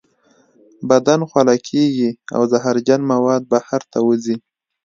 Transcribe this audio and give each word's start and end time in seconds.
بدن 0.89 1.19
خوله 1.29 1.55
کیږي 1.67 2.09
او 2.35 2.41
زهرجن 2.51 3.01
مواد 3.11 3.41
بهر 3.51 3.81
ته 3.91 3.99
وځي. 4.07 4.35